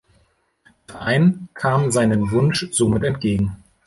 Der 0.89 0.95
Verein 0.95 1.49
kam 1.53 1.91
seinen 1.91 2.31
Wunsch 2.31 2.67
somit 2.71 3.03
entgegen. 3.03 3.57